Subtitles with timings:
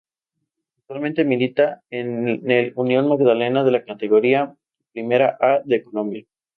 [0.79, 4.55] Actualmente milita en el Unión Magdalena de la Categoría
[4.93, 6.25] Primera A de Colombia.